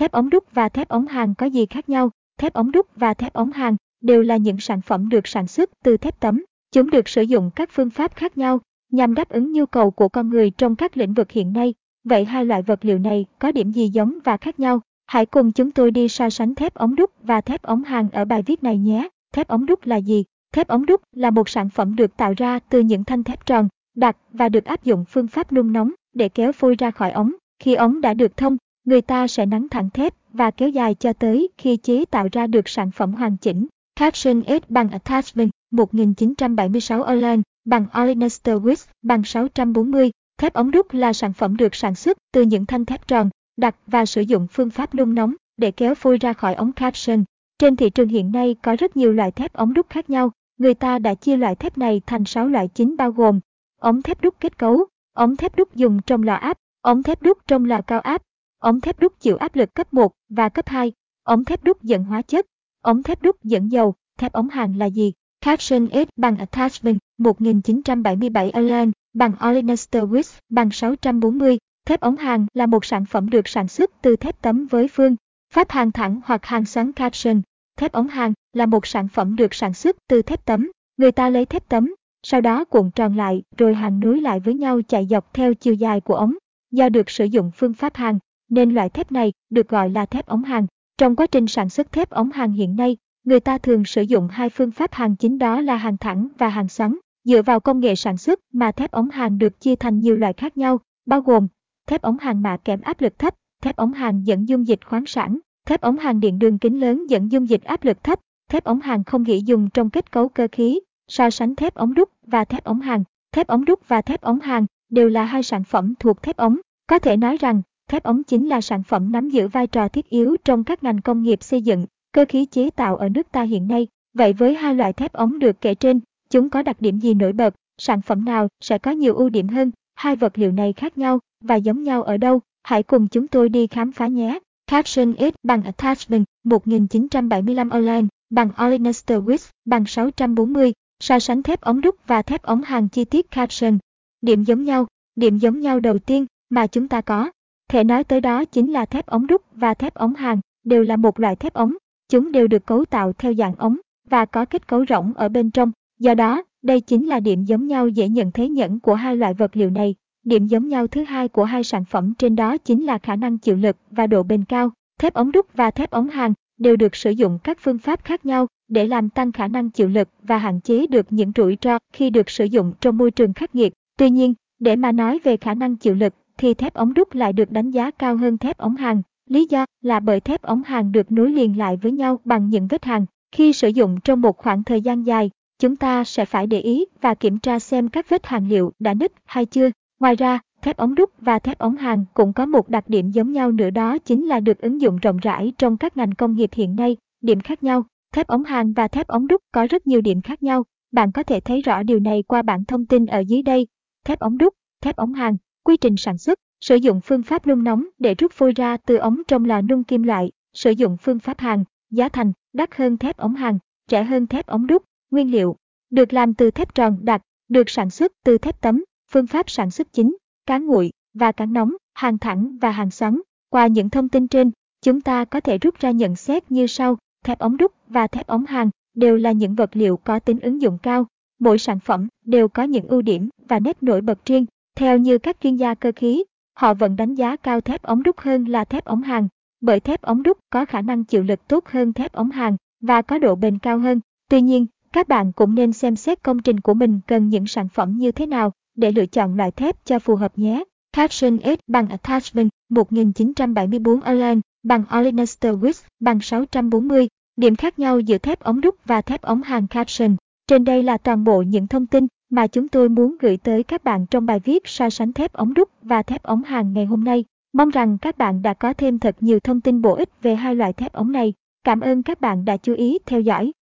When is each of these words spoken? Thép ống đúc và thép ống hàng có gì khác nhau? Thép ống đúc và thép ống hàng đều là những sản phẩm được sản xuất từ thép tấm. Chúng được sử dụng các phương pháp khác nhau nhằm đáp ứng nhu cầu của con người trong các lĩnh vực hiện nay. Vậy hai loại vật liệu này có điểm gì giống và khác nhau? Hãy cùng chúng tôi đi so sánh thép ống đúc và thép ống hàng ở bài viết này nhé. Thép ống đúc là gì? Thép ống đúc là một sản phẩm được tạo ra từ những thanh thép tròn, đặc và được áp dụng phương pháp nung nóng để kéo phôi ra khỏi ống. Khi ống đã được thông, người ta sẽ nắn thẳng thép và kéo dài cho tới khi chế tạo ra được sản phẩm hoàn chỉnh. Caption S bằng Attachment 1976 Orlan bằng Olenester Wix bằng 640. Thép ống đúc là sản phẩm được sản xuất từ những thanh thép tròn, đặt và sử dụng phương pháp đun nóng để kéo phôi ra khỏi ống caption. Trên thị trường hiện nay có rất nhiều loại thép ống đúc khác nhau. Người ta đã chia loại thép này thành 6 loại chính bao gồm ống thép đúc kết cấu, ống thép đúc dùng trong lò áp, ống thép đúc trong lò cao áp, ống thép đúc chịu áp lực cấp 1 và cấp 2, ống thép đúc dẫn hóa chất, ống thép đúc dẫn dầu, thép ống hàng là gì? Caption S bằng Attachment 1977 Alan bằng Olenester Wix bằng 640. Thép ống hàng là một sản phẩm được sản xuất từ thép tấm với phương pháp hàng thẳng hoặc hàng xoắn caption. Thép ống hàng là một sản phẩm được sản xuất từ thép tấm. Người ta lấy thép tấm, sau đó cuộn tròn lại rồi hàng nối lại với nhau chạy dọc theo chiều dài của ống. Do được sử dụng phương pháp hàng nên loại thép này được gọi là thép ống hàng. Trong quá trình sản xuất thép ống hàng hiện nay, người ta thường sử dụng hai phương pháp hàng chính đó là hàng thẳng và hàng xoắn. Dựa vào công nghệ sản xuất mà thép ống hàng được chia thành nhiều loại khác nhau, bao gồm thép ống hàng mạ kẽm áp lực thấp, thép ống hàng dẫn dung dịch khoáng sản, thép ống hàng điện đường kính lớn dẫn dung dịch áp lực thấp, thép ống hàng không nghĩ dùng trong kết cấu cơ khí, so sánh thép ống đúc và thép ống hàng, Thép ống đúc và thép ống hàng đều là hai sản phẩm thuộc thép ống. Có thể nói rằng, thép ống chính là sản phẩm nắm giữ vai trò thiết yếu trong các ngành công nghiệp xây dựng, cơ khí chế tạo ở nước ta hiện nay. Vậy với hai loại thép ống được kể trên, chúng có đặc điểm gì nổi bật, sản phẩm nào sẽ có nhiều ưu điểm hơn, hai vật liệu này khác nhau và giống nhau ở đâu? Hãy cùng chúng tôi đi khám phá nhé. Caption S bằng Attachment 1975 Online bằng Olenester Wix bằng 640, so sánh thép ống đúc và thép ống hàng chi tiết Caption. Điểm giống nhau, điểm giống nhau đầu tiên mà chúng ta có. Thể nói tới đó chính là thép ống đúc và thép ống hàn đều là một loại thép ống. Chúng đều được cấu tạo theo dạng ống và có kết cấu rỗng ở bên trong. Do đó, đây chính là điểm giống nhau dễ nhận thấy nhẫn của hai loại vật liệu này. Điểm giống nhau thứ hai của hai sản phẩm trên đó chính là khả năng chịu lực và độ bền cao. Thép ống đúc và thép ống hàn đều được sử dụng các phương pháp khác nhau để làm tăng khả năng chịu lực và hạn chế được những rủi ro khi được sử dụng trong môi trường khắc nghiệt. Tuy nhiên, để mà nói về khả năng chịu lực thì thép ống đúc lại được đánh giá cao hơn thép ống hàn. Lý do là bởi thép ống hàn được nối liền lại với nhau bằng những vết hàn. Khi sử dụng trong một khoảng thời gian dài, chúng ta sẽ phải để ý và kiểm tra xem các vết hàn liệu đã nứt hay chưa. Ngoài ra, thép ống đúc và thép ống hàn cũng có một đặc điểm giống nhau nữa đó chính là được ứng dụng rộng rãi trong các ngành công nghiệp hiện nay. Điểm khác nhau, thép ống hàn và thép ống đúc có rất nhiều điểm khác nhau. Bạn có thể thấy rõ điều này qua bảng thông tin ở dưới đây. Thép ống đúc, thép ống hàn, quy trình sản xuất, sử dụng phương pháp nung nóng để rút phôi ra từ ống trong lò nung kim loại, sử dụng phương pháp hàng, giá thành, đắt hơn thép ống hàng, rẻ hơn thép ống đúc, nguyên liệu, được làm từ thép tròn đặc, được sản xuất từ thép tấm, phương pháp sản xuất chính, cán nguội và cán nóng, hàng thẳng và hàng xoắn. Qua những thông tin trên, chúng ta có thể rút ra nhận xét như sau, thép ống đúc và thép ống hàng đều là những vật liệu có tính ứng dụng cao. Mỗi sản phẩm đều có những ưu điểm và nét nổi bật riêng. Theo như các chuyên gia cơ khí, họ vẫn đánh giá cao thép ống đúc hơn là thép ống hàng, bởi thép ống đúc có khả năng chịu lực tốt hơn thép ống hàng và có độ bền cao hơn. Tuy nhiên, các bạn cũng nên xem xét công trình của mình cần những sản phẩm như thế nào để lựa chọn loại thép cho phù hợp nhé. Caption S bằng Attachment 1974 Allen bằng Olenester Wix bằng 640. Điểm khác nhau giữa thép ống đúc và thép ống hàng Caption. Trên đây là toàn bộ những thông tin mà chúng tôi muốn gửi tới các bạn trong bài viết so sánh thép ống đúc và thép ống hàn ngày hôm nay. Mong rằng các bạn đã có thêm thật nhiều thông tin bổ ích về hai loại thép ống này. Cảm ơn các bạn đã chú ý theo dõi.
Thép 0.00 0.12
ống 0.12 0.30
đúc 0.30 0.44
và 0.52 0.68
thép 0.68 0.88
ống 0.88 1.06
hàng 1.06 1.34
có 1.34 1.46
gì 1.46 1.66
khác 1.66 1.88
nhau? 1.88 2.10
Thép 2.38 2.52
ống 2.52 2.72
đúc 2.72 2.86
và 2.96 3.14
thép 3.14 3.32
ống 3.32 3.52
hàng 3.52 3.76
đều 4.00 4.22
là 4.22 4.36
những 4.36 4.60
sản 4.60 4.80
phẩm 4.80 5.08
được 5.08 5.26
sản 5.26 5.46
xuất 5.46 5.70
từ 5.84 5.96
thép 5.96 6.20
tấm. 6.20 6.44
Chúng 6.72 6.90
được 6.90 7.08
sử 7.08 7.22
dụng 7.22 7.50
các 7.56 7.70
phương 7.72 7.90
pháp 7.90 8.14
khác 8.14 8.38
nhau 8.38 8.60
nhằm 8.92 9.14
đáp 9.14 9.28
ứng 9.28 9.52
nhu 9.52 9.66
cầu 9.66 9.90
của 9.90 10.08
con 10.08 10.28
người 10.28 10.50
trong 10.50 10.76
các 10.76 10.96
lĩnh 10.96 11.14
vực 11.14 11.30
hiện 11.30 11.52
nay. 11.52 11.74
Vậy 12.04 12.24
hai 12.24 12.44
loại 12.44 12.62
vật 12.62 12.84
liệu 12.84 12.98
này 12.98 13.26
có 13.38 13.52
điểm 13.52 13.72
gì 13.72 13.88
giống 13.88 14.18
và 14.24 14.36
khác 14.36 14.60
nhau? 14.60 14.80
Hãy 15.06 15.26
cùng 15.26 15.52
chúng 15.52 15.70
tôi 15.70 15.90
đi 15.90 16.08
so 16.08 16.30
sánh 16.30 16.54
thép 16.54 16.74
ống 16.74 16.94
đúc 16.94 17.10
và 17.22 17.40
thép 17.40 17.62
ống 17.62 17.84
hàng 17.84 18.08
ở 18.12 18.24
bài 18.24 18.42
viết 18.42 18.62
này 18.62 18.78
nhé. 18.78 19.08
Thép 19.32 19.48
ống 19.48 19.66
đúc 19.66 19.86
là 19.86 19.96
gì? 19.96 20.24
Thép 20.52 20.68
ống 20.68 20.86
đúc 20.86 21.00
là 21.12 21.30
một 21.30 21.48
sản 21.48 21.70
phẩm 21.70 21.96
được 21.96 22.16
tạo 22.16 22.34
ra 22.36 22.58
từ 22.58 22.80
những 22.80 23.04
thanh 23.04 23.24
thép 23.24 23.46
tròn, 23.46 23.68
đặc 23.96 24.16
và 24.32 24.48
được 24.48 24.64
áp 24.64 24.84
dụng 24.84 25.04
phương 25.04 25.28
pháp 25.28 25.52
nung 25.52 25.72
nóng 25.72 25.92
để 26.14 26.28
kéo 26.28 26.52
phôi 26.52 26.74
ra 26.78 26.90
khỏi 26.90 27.10
ống. 27.10 27.32
Khi 27.58 27.74
ống 27.74 28.00
đã 28.00 28.14
được 28.14 28.36
thông, 28.36 28.56
người 28.90 29.02
ta 29.02 29.26
sẽ 29.26 29.46
nắn 29.46 29.68
thẳng 29.68 29.90
thép 29.90 30.14
và 30.32 30.50
kéo 30.50 30.68
dài 30.68 30.94
cho 30.94 31.12
tới 31.12 31.48
khi 31.58 31.76
chế 31.76 32.04
tạo 32.04 32.28
ra 32.32 32.46
được 32.46 32.68
sản 32.68 32.90
phẩm 32.90 33.12
hoàn 33.12 33.36
chỉnh. 33.36 33.66
Caption 33.96 34.42
S 34.46 34.68
bằng 34.68 34.90
Attachment 34.90 35.50
1976 35.70 37.00
Orlan 37.00 37.42
bằng 37.64 37.86
Olenester 38.02 38.56
Wix 38.56 38.86
bằng 39.02 39.24
640. 39.24 40.10
Thép 40.38 40.52
ống 40.52 40.70
đúc 40.70 40.86
là 40.92 41.12
sản 41.12 41.32
phẩm 41.32 41.56
được 41.56 41.74
sản 41.74 41.94
xuất 41.94 42.18
từ 42.32 42.42
những 42.42 42.66
thanh 42.66 42.84
thép 42.84 43.08
tròn, 43.08 43.30
đặt 43.56 43.76
và 43.86 44.06
sử 44.06 44.20
dụng 44.20 44.46
phương 44.52 44.70
pháp 44.70 44.94
đun 44.94 45.14
nóng 45.14 45.34
để 45.56 45.70
kéo 45.70 45.94
phôi 45.94 46.18
ra 46.18 46.32
khỏi 46.32 46.54
ống 46.54 46.72
caption. 46.72 47.24
Trên 47.58 47.76
thị 47.76 47.90
trường 47.90 48.08
hiện 48.08 48.32
nay 48.32 48.56
có 48.62 48.76
rất 48.78 48.96
nhiều 48.96 49.12
loại 49.12 49.30
thép 49.30 49.52
ống 49.52 49.74
đúc 49.74 49.86
khác 49.90 50.10
nhau. 50.10 50.32
Người 50.58 50.74
ta 50.74 50.98
đã 50.98 51.14
chia 51.14 51.36
loại 51.36 51.54
thép 51.54 51.78
này 51.78 52.00
thành 52.06 52.24
6 52.24 52.48
loại 52.48 52.68
chính 52.68 52.96
bao 52.96 53.12
gồm 53.12 53.40
ống 53.80 54.02
thép 54.02 54.20
đúc 54.22 54.34
kết 54.40 54.58
cấu, 54.58 54.86
ống 55.12 55.36
thép 55.36 55.56
đúc 55.56 55.74
dùng 55.74 56.00
trong 56.06 56.22
lò 56.22 56.34
áp, 56.34 56.56
ống 56.80 57.02
thép 57.02 57.22
đúc 57.22 57.38
trong 57.46 57.64
lò 57.64 57.80
cao 57.86 58.00
áp, 58.00 58.22
ống 58.60 58.80
thép 58.80 59.00
đúc 59.00 59.12
chịu 59.20 59.36
áp 59.36 59.56
lực 59.56 59.74
cấp 59.74 59.94
1 59.94 60.12
và 60.28 60.48
cấp 60.48 60.68
2, 60.68 60.92
ống 61.22 61.44
thép 61.44 61.64
đúc 61.64 61.82
dẫn 61.82 62.04
hóa 62.04 62.22
chất, 62.22 62.46
ống 62.80 63.02
thép 63.02 63.22
đúc 63.22 63.36
dẫn 63.44 63.72
dầu, 63.72 63.94
thép 64.18 64.32
ống 64.32 64.48
hàng 64.48 64.76
là 64.76 64.86
gì? 64.86 65.12
Caption 65.40 65.88
S 65.92 66.08
bằng 66.16 66.36
Attachment 66.36 66.98
1977 67.18 68.50
Alan 68.50 68.90
bằng 69.14 69.32
Olenester 69.48 70.04
Wix 70.04 70.38
bằng 70.48 70.70
640. 70.70 71.58
Thép 71.86 72.00
ống 72.00 72.16
hàng 72.16 72.46
là 72.54 72.66
một 72.66 72.84
sản 72.84 73.04
phẩm 73.04 73.30
được 73.30 73.48
sản 73.48 73.68
xuất 73.68 73.90
từ 74.02 74.16
thép 74.16 74.42
tấm 74.42 74.66
với 74.66 74.88
phương 74.88 75.16
pháp 75.52 75.70
hàng 75.70 75.92
thẳng 75.92 76.20
hoặc 76.24 76.46
hàng 76.46 76.64
xoắn 76.64 76.92
caption. 76.92 77.42
Thép 77.76 77.92
ống 77.92 78.08
hàng 78.08 78.32
là 78.52 78.66
một 78.66 78.86
sản 78.86 79.08
phẩm 79.08 79.36
được 79.36 79.54
sản 79.54 79.74
xuất 79.74 79.96
từ 80.08 80.22
thép 80.22 80.44
tấm. 80.44 80.70
Người 80.96 81.12
ta 81.12 81.28
lấy 81.28 81.46
thép 81.46 81.68
tấm, 81.68 81.94
sau 82.22 82.40
đó 82.40 82.64
cuộn 82.64 82.90
tròn 82.90 83.16
lại 83.16 83.42
rồi 83.58 83.74
hàng 83.74 84.00
nối 84.00 84.20
lại 84.20 84.40
với 84.40 84.54
nhau 84.54 84.80
chạy 84.88 85.06
dọc 85.10 85.34
theo 85.34 85.54
chiều 85.54 85.74
dài 85.74 86.00
của 86.00 86.14
ống. 86.14 86.34
Do 86.70 86.88
được 86.88 87.10
sử 87.10 87.24
dụng 87.24 87.50
phương 87.56 87.74
pháp 87.74 87.96
hàng 87.96 88.18
nên 88.50 88.74
loại 88.74 88.88
thép 88.88 89.12
này 89.12 89.32
được 89.50 89.68
gọi 89.68 89.90
là 89.90 90.06
thép 90.06 90.26
ống 90.26 90.44
hàng. 90.44 90.66
Trong 90.98 91.16
quá 91.16 91.26
trình 91.26 91.46
sản 91.46 91.68
xuất 91.68 91.92
thép 91.92 92.10
ống 92.10 92.30
hàng 92.30 92.52
hiện 92.52 92.76
nay, 92.76 92.96
người 93.24 93.40
ta 93.40 93.58
thường 93.58 93.84
sử 93.84 94.02
dụng 94.02 94.28
hai 94.28 94.50
phương 94.50 94.70
pháp 94.70 94.92
hàng 94.92 95.16
chính 95.16 95.38
đó 95.38 95.60
là 95.60 95.76
hàng 95.76 95.96
thẳng 95.96 96.28
và 96.38 96.48
hàng 96.48 96.68
xoắn. 96.68 96.96
Dựa 97.24 97.42
vào 97.42 97.60
công 97.60 97.80
nghệ 97.80 97.94
sản 97.94 98.16
xuất 98.16 98.40
mà 98.52 98.72
thép 98.72 98.90
ống 98.90 99.10
hàng 99.10 99.38
được 99.38 99.60
chia 99.60 99.76
thành 99.76 99.98
nhiều 100.00 100.16
loại 100.16 100.32
khác 100.32 100.56
nhau, 100.56 100.78
bao 101.06 101.20
gồm 101.20 101.48
thép 101.86 102.02
ống 102.02 102.18
hàng 102.18 102.42
mạ 102.42 102.56
kẽm 102.56 102.80
áp 102.80 103.00
lực 103.00 103.18
thấp, 103.18 103.34
thép 103.62 103.76
ống 103.76 103.92
hàng 103.92 104.26
dẫn 104.26 104.48
dung 104.48 104.66
dịch 104.66 104.86
khoáng 104.86 105.06
sản, 105.06 105.38
thép 105.66 105.80
ống 105.80 105.96
hàng 105.96 106.20
điện 106.20 106.38
đường 106.38 106.58
kính 106.58 106.80
lớn 106.80 107.06
dẫn 107.10 107.32
dung 107.32 107.48
dịch 107.48 107.64
áp 107.64 107.84
lực 107.84 108.04
thấp, 108.04 108.20
thép 108.48 108.64
ống 108.64 108.80
hàng 108.80 109.04
không 109.04 109.22
nghĩ 109.22 109.42
dùng 109.46 109.70
trong 109.70 109.90
kết 109.90 110.12
cấu 110.12 110.28
cơ 110.28 110.48
khí, 110.52 110.80
so 111.08 111.30
sánh 111.30 111.56
thép 111.56 111.74
ống 111.74 111.94
đúc 111.94 112.08
và 112.26 112.44
thép 112.44 112.64
ống 112.64 112.80
hàng, 112.80 113.04
Thép 113.34 113.46
ống 113.46 113.64
đúc 113.64 113.80
và 113.88 114.02
thép 114.02 114.20
ống 114.20 114.40
hàng 114.40 114.66
đều 114.88 115.08
là 115.08 115.24
hai 115.24 115.42
sản 115.42 115.64
phẩm 115.64 115.94
thuộc 115.98 116.22
thép 116.22 116.36
ống. 116.36 116.56
Có 116.86 116.98
thể 116.98 117.16
nói 117.16 117.36
rằng, 117.36 117.62
thép 117.90 118.02
ống 118.02 118.22
chính 118.22 118.48
là 118.48 118.60
sản 118.60 118.82
phẩm 118.82 119.12
nắm 119.12 119.28
giữ 119.28 119.48
vai 119.48 119.66
trò 119.66 119.88
thiết 119.88 120.08
yếu 120.08 120.36
trong 120.44 120.64
các 120.64 120.82
ngành 120.82 121.00
công 121.00 121.22
nghiệp 121.22 121.42
xây 121.42 121.62
dựng, 121.62 121.86
cơ 122.12 122.24
khí 122.28 122.46
chế 122.46 122.70
tạo 122.70 122.96
ở 122.96 123.08
nước 123.08 123.32
ta 123.32 123.42
hiện 123.42 123.68
nay. 123.68 123.86
Vậy 124.14 124.32
với 124.32 124.54
hai 124.54 124.74
loại 124.74 124.92
thép 124.92 125.12
ống 125.12 125.38
được 125.38 125.60
kể 125.60 125.74
trên, 125.74 126.00
chúng 126.30 126.50
có 126.50 126.62
đặc 126.62 126.80
điểm 126.80 126.98
gì 126.98 127.14
nổi 127.14 127.32
bật, 127.32 127.54
sản 127.78 128.00
phẩm 128.00 128.24
nào 128.24 128.48
sẽ 128.60 128.78
có 128.78 128.90
nhiều 128.90 129.14
ưu 129.14 129.28
điểm 129.28 129.48
hơn, 129.48 129.70
hai 129.94 130.16
vật 130.16 130.38
liệu 130.38 130.52
này 130.52 130.72
khác 130.72 130.98
nhau 130.98 131.18
và 131.40 131.56
giống 131.56 131.82
nhau 131.82 132.02
ở 132.02 132.16
đâu? 132.16 132.40
Hãy 132.62 132.82
cùng 132.82 133.08
chúng 133.08 133.26
tôi 133.26 133.48
đi 133.48 133.66
khám 133.66 133.92
phá 133.92 134.06
nhé. 134.06 134.38
Caption 134.66 135.14
S 135.18 135.34
bằng 135.42 135.62
Attachment 135.62 136.24
1975 136.44 137.70
Online 137.70 138.06
bằng 138.30 138.50
Olenester 138.64 139.22
Wix 139.22 139.50
bằng 139.64 139.86
640, 139.86 140.72
so 141.00 141.18
sánh 141.18 141.42
thép 141.42 141.60
ống 141.60 141.80
đúc 141.80 141.96
và 142.06 142.22
thép 142.22 142.42
ống 142.42 142.62
hàng 142.62 142.88
chi 142.88 143.04
tiết 143.04 143.30
Caption. 143.30 143.78
Điểm 144.20 144.42
giống 144.44 144.64
nhau, 144.64 144.86
điểm 145.16 145.38
giống 145.38 145.60
nhau 145.60 145.80
đầu 145.80 145.98
tiên 145.98 146.26
mà 146.50 146.66
chúng 146.66 146.88
ta 146.88 147.00
có. 147.00 147.30
Thể 147.70 147.84
nói 147.84 148.04
tới 148.04 148.20
đó 148.20 148.44
chính 148.44 148.72
là 148.72 148.86
thép 148.86 149.06
ống 149.06 149.26
đúc 149.26 149.42
và 149.54 149.74
thép 149.74 149.94
ống 149.94 150.14
hàn 150.14 150.40
đều 150.64 150.82
là 150.82 150.96
một 150.96 151.20
loại 151.20 151.36
thép 151.36 151.54
ống. 151.54 151.74
Chúng 152.08 152.32
đều 152.32 152.48
được 152.48 152.66
cấu 152.66 152.84
tạo 152.84 153.12
theo 153.12 153.34
dạng 153.34 153.54
ống 153.54 153.76
và 154.08 154.24
có 154.24 154.44
kết 154.44 154.68
cấu 154.68 154.86
rỗng 154.86 155.12
ở 155.14 155.28
bên 155.28 155.50
trong. 155.50 155.72
Do 155.98 156.14
đó, 156.14 156.42
đây 156.62 156.80
chính 156.80 157.06
là 157.06 157.20
điểm 157.20 157.44
giống 157.44 157.66
nhau 157.66 157.88
dễ 157.88 158.08
nhận 158.08 158.32
thấy 158.32 158.48
nhẫn 158.48 158.80
của 158.80 158.94
hai 158.94 159.16
loại 159.16 159.34
vật 159.34 159.56
liệu 159.56 159.70
này. 159.70 159.94
Điểm 160.24 160.46
giống 160.46 160.68
nhau 160.68 160.86
thứ 160.86 161.04
hai 161.04 161.28
của 161.28 161.44
hai 161.44 161.64
sản 161.64 161.84
phẩm 161.84 162.14
trên 162.18 162.36
đó 162.36 162.56
chính 162.58 162.84
là 162.84 162.98
khả 162.98 163.16
năng 163.16 163.38
chịu 163.38 163.56
lực 163.56 163.76
và 163.90 164.06
độ 164.06 164.22
bền 164.22 164.44
cao. 164.44 164.70
Thép 164.98 165.14
ống 165.14 165.32
đúc 165.32 165.46
và 165.54 165.70
thép 165.70 165.90
ống 165.90 166.08
hàn 166.08 166.32
đều 166.58 166.76
được 166.76 166.96
sử 166.96 167.10
dụng 167.10 167.38
các 167.44 167.58
phương 167.60 167.78
pháp 167.78 168.04
khác 168.04 168.26
nhau 168.26 168.46
để 168.68 168.86
làm 168.86 169.08
tăng 169.08 169.32
khả 169.32 169.48
năng 169.48 169.70
chịu 169.70 169.88
lực 169.88 170.08
và 170.22 170.38
hạn 170.38 170.60
chế 170.60 170.86
được 170.86 171.06
những 171.10 171.32
rủi 171.36 171.58
ro 171.62 171.78
khi 171.92 172.10
được 172.10 172.30
sử 172.30 172.44
dụng 172.44 172.72
trong 172.80 172.98
môi 172.98 173.10
trường 173.10 173.32
khắc 173.32 173.54
nghiệt. 173.54 173.72
Tuy 173.98 174.10
nhiên, 174.10 174.34
để 174.58 174.76
mà 174.76 174.92
nói 174.92 175.18
về 175.24 175.36
khả 175.36 175.54
năng 175.54 175.76
chịu 175.76 175.94
lực 175.94 176.14
thì 176.40 176.54
thép 176.54 176.74
ống 176.74 176.94
đúc 176.94 177.14
lại 177.14 177.32
được 177.32 177.50
đánh 177.50 177.70
giá 177.70 177.90
cao 177.90 178.16
hơn 178.16 178.38
thép 178.38 178.58
ống 178.58 178.76
hàn. 178.76 179.02
Lý 179.28 179.46
do 179.50 179.66
là 179.82 180.00
bởi 180.00 180.20
thép 180.20 180.42
ống 180.42 180.62
hàn 180.62 180.92
được 180.92 181.12
nối 181.12 181.30
liền 181.30 181.58
lại 181.58 181.76
với 181.76 181.92
nhau 181.92 182.20
bằng 182.24 182.48
những 182.48 182.66
vết 182.66 182.84
hàn. 182.84 183.06
Khi 183.32 183.52
sử 183.52 183.68
dụng 183.68 184.00
trong 184.04 184.20
một 184.20 184.36
khoảng 184.36 184.64
thời 184.64 184.80
gian 184.80 185.06
dài, 185.06 185.30
chúng 185.58 185.76
ta 185.76 186.04
sẽ 186.04 186.24
phải 186.24 186.46
để 186.46 186.60
ý 186.60 186.84
và 187.00 187.14
kiểm 187.14 187.38
tra 187.38 187.58
xem 187.58 187.88
các 187.88 188.08
vết 188.08 188.26
hàn 188.26 188.48
liệu 188.48 188.72
đã 188.78 188.94
nứt 188.94 189.12
hay 189.24 189.46
chưa. 189.46 189.70
Ngoài 190.00 190.16
ra, 190.16 190.38
thép 190.62 190.76
ống 190.76 190.94
đúc 190.94 191.10
và 191.18 191.38
thép 191.38 191.58
ống 191.58 191.76
hàn 191.76 192.04
cũng 192.14 192.32
có 192.32 192.46
một 192.46 192.68
đặc 192.68 192.84
điểm 192.88 193.10
giống 193.10 193.32
nhau 193.32 193.52
nữa 193.52 193.70
đó 193.70 193.98
chính 193.98 194.26
là 194.26 194.40
được 194.40 194.58
ứng 194.58 194.80
dụng 194.80 194.96
rộng 194.96 195.16
rãi 195.16 195.52
trong 195.58 195.76
các 195.76 195.96
ngành 195.96 196.14
công 196.14 196.34
nghiệp 196.34 196.50
hiện 196.52 196.76
nay. 196.76 196.96
Điểm 197.20 197.40
khác 197.40 197.62
nhau, 197.62 197.84
thép 198.14 198.26
ống 198.26 198.44
hàn 198.44 198.72
và 198.72 198.88
thép 198.88 199.06
ống 199.06 199.26
đúc 199.26 199.40
có 199.52 199.66
rất 199.70 199.86
nhiều 199.86 200.00
điểm 200.00 200.22
khác 200.22 200.42
nhau. 200.42 200.64
Bạn 200.92 201.12
có 201.12 201.22
thể 201.22 201.40
thấy 201.40 201.62
rõ 201.62 201.82
điều 201.82 202.00
này 202.00 202.22
qua 202.22 202.42
bảng 202.42 202.64
thông 202.64 202.86
tin 202.86 203.06
ở 203.06 203.18
dưới 203.18 203.42
đây. 203.42 203.66
Thép 204.04 204.18
ống 204.18 204.38
đúc, 204.38 204.54
thép 204.82 204.96
ống 204.96 205.12
hàn, 205.14 205.36
quy 205.70 205.76
trình 205.76 205.96
sản 205.96 206.18
xuất, 206.18 206.38
sử 206.60 206.76
dụng 206.76 207.00
phương 207.00 207.22
pháp 207.22 207.46
nung 207.46 207.64
nóng 207.64 207.86
để 207.98 208.14
rút 208.14 208.32
phôi 208.32 208.52
ra 208.52 208.76
từ 208.76 208.96
ống 208.96 209.22
trong 209.28 209.44
lò 209.44 209.60
nung 209.60 209.84
kim 209.84 210.02
loại, 210.02 210.32
sử 210.52 210.70
dụng 210.70 210.96
phương 210.96 211.18
pháp 211.18 211.38
hàng, 211.38 211.64
giá 211.90 212.08
thành, 212.08 212.32
đắt 212.52 212.74
hơn 212.74 212.98
thép 212.98 213.16
ống 213.16 213.34
hàng, 213.34 213.58
rẻ 213.90 214.02
hơn 214.02 214.26
thép 214.26 214.46
ống 214.46 214.66
đúc, 214.66 214.84
nguyên 215.10 215.30
liệu, 215.30 215.56
được 215.90 216.12
làm 216.12 216.34
từ 216.34 216.50
thép 216.50 216.74
tròn 216.74 216.98
đặc, 217.02 217.22
được 217.48 217.70
sản 217.70 217.90
xuất 217.90 218.12
từ 218.24 218.38
thép 218.38 218.60
tấm, 218.60 218.84
phương 219.10 219.26
pháp 219.26 219.50
sản 219.50 219.70
xuất 219.70 219.92
chính, 219.92 220.16
cán 220.46 220.66
nguội 220.66 220.90
và 221.14 221.32
cán 221.32 221.52
nóng, 221.52 221.76
hàng 221.94 222.18
thẳng 222.18 222.58
và 222.60 222.70
hàng 222.70 222.90
xoắn. 222.90 223.20
Qua 223.50 223.66
những 223.66 223.90
thông 223.90 224.08
tin 224.08 224.28
trên, 224.28 224.50
chúng 224.82 225.00
ta 225.00 225.24
có 225.24 225.40
thể 225.40 225.58
rút 225.58 225.78
ra 225.78 225.90
nhận 225.90 226.16
xét 226.16 226.50
như 226.50 226.66
sau, 226.66 226.98
thép 227.24 227.38
ống 227.38 227.56
đúc 227.56 227.72
và 227.88 228.06
thép 228.06 228.26
ống 228.26 228.46
hàng 228.46 228.70
đều 228.94 229.16
là 229.16 229.32
những 229.32 229.54
vật 229.54 229.70
liệu 229.76 229.96
có 229.96 230.18
tính 230.18 230.40
ứng 230.40 230.62
dụng 230.62 230.78
cao. 230.82 231.06
Mỗi 231.38 231.58
sản 231.58 231.78
phẩm 231.80 232.08
đều 232.24 232.48
có 232.48 232.62
những 232.62 232.86
ưu 232.86 233.02
điểm 233.02 233.28
và 233.48 233.60
nét 233.60 233.82
nổi 233.82 234.00
bật 234.00 234.24
riêng. 234.24 234.46
Theo 234.74 234.98
như 234.98 235.18
các 235.18 235.36
chuyên 235.42 235.56
gia 235.56 235.74
cơ 235.74 235.92
khí, 235.96 236.24
họ 236.54 236.74
vẫn 236.74 236.96
đánh 236.96 237.14
giá 237.14 237.36
cao 237.36 237.60
thép 237.60 237.82
ống 237.82 238.02
đúc 238.02 238.18
hơn 238.18 238.44
là 238.44 238.64
thép 238.64 238.84
ống 238.84 239.02
hàng, 239.02 239.28
bởi 239.60 239.80
thép 239.80 240.02
ống 240.02 240.22
đúc 240.22 240.38
có 240.50 240.64
khả 240.64 240.80
năng 240.82 241.04
chịu 241.04 241.22
lực 241.22 241.48
tốt 241.48 241.66
hơn 241.66 241.92
thép 241.92 242.12
ống 242.12 242.30
hàng 242.30 242.56
và 242.80 243.02
có 243.02 243.18
độ 243.18 243.34
bền 243.34 243.58
cao 243.58 243.78
hơn. 243.78 244.00
Tuy 244.28 244.40
nhiên, 244.40 244.66
các 244.92 245.08
bạn 245.08 245.32
cũng 245.32 245.54
nên 245.54 245.72
xem 245.72 245.96
xét 245.96 246.22
công 246.22 246.42
trình 246.42 246.60
của 246.60 246.74
mình 246.74 247.00
cần 247.06 247.28
những 247.28 247.46
sản 247.46 247.68
phẩm 247.68 247.96
như 247.98 248.12
thế 248.12 248.26
nào 248.26 248.52
để 248.76 248.92
lựa 248.92 249.06
chọn 249.06 249.36
loại 249.36 249.50
thép 249.50 249.84
cho 249.84 249.98
phù 249.98 250.16
hợp 250.16 250.38
nhé. 250.38 250.64
Caption 250.92 251.38
S 251.44 251.58
bằng 251.66 251.88
Attachment 251.88 252.48
1974 252.68 254.00
Allen 254.00 254.40
bằng 254.62 254.84
Olenester 254.98 255.54
Wix 255.54 255.82
bằng 256.00 256.20
640. 256.20 257.08
Điểm 257.36 257.56
khác 257.56 257.78
nhau 257.78 258.00
giữa 258.00 258.18
thép 258.18 258.40
ống 258.40 258.60
đúc 258.60 258.74
và 258.84 259.02
thép 259.02 259.22
ống 259.22 259.42
hàng 259.42 259.66
Caption. 259.66 260.16
Trên 260.46 260.64
đây 260.64 260.82
là 260.82 260.98
toàn 260.98 261.24
bộ 261.24 261.42
những 261.42 261.66
thông 261.66 261.86
tin 261.86 262.06
mà 262.30 262.46
chúng 262.46 262.68
tôi 262.68 262.88
muốn 262.88 263.16
gửi 263.20 263.36
tới 263.36 263.62
các 263.62 263.84
bạn 263.84 264.06
trong 264.06 264.26
bài 264.26 264.40
viết 264.44 264.68
so 264.68 264.90
sánh 264.90 265.12
thép 265.12 265.32
ống 265.32 265.54
đúc 265.54 265.68
và 265.82 266.02
thép 266.02 266.22
ống 266.22 266.42
hàn 266.42 266.72
ngày 266.72 266.86
hôm 266.86 267.04
nay. 267.04 267.24
Mong 267.52 267.70
rằng 267.70 267.98
các 267.98 268.18
bạn 268.18 268.42
đã 268.42 268.54
có 268.54 268.72
thêm 268.72 268.98
thật 268.98 269.16
nhiều 269.20 269.40
thông 269.40 269.60
tin 269.60 269.82
bổ 269.82 269.94
ích 269.94 270.08
về 270.22 270.34
hai 270.34 270.54
loại 270.54 270.72
thép 270.72 270.92
ống 270.92 271.12
này. 271.12 271.32
Cảm 271.64 271.80
ơn 271.80 272.02
các 272.02 272.20
bạn 272.20 272.44
đã 272.44 272.56
chú 272.56 272.74
ý 272.74 272.98
theo 273.06 273.20
dõi. 273.20 273.52